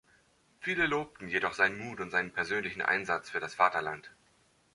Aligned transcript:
Viele 0.61 0.87
lobten 0.87 1.27
jedoch 1.27 1.53
seinen 1.53 1.77
Mut 1.77 1.99
und 1.99 2.09
seinen 2.09 2.33
persönlichen 2.33 2.81
Einsatz 2.81 3.29
für 3.29 3.39
das 3.39 3.53
Vaterland. 3.53 4.09